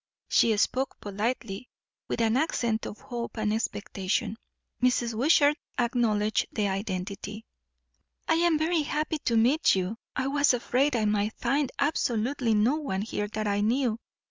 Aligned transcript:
She 0.27 0.57
spoke 0.57 0.99
politely, 0.99 1.69
with 2.07 2.21
an 2.21 2.35
accent 2.35 2.87
of 2.87 2.99
hope 3.01 3.37
and 3.37 3.53
expectation. 3.53 4.35
Mrs. 4.81 5.13
Wishart 5.13 5.57
acknowledged 5.77 6.47
the 6.51 6.69
identity. 6.69 7.45
"I 8.27 8.33
am 8.33 8.57
very 8.57 8.81
happy 8.81 9.19
to 9.19 9.37
meet 9.37 9.75
you. 9.75 9.99
I 10.15 10.25
was 10.25 10.55
afraid 10.55 10.95
I 10.95 11.05
might 11.05 11.33
find 11.37 11.71
absolutely 11.77 12.55
no 12.55 12.77
one 12.77 13.03
here 13.03 13.27
that 13.27 13.45
I 13.47 13.61
knew. 13.61 13.99